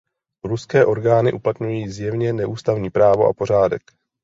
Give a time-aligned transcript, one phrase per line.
[0.43, 3.81] Ruské orgány uplatňují zjevně neústavní právo a pořádek.